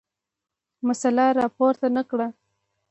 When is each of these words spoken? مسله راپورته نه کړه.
مسله 0.87 1.25
راپورته 1.39 1.87
نه 1.95 2.03
کړه. 2.09 2.27